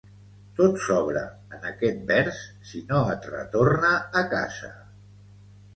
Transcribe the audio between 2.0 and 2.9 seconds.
vers si